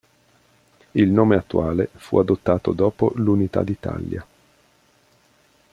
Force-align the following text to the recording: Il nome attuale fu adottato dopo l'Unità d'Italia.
Il 0.93 1.09
nome 1.11 1.35
attuale 1.35 1.87
fu 1.93 2.17
adottato 2.17 2.71
dopo 2.71 3.11
l'Unità 3.17 3.61
d'Italia. 3.61 4.25